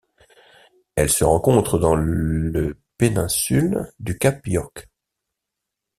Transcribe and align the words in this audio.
Elle 0.95 1.11
se 1.11 1.23
rencontre 1.23 1.77
dans 1.77 1.93
le 1.93 2.75
péninsule 2.97 3.91
du 3.99 4.17
cap 4.17 4.47
York. 4.47 4.89